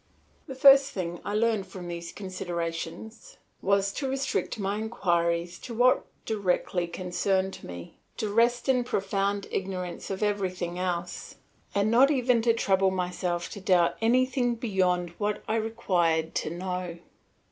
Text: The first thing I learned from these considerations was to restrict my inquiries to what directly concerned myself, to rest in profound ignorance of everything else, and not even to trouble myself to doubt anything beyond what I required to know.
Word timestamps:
The 0.47 0.55
first 0.55 0.93
thing 0.93 1.21
I 1.23 1.35
learned 1.35 1.67
from 1.67 1.87
these 1.87 2.11
considerations 2.11 3.37
was 3.61 3.91
to 3.93 4.07
restrict 4.09 4.57
my 4.57 4.77
inquiries 4.79 5.59
to 5.59 5.75
what 5.75 6.05
directly 6.25 6.87
concerned 6.87 7.63
myself, 7.63 7.91
to 8.17 8.33
rest 8.33 8.67
in 8.67 8.83
profound 8.83 9.45
ignorance 9.51 10.09
of 10.09 10.23
everything 10.23 10.79
else, 10.79 11.35
and 11.75 11.91
not 11.91 12.09
even 12.09 12.41
to 12.41 12.53
trouble 12.53 12.89
myself 12.89 13.47
to 13.51 13.61
doubt 13.61 13.95
anything 14.01 14.55
beyond 14.55 15.11
what 15.19 15.43
I 15.47 15.57
required 15.57 16.33
to 16.33 16.49
know. 16.49 16.97